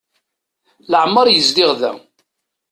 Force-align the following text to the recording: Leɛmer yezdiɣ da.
Leɛmer 0.91 1.27
yezdiɣ 1.29 1.71
da. 1.81 1.91